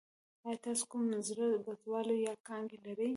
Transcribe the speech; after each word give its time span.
ایا 0.45 0.61
تاسو 0.65 0.83
کوم 0.91 1.03
زړه 1.29 1.45
بدوالی 1.65 2.17
یا 2.25 2.33
کانګې 2.47 2.77
لرئ؟ 2.85 3.09